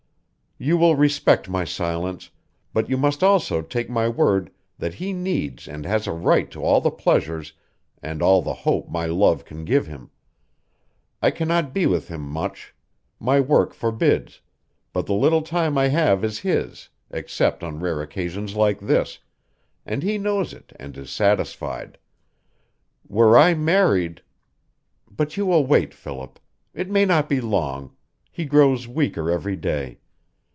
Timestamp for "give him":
9.65-10.11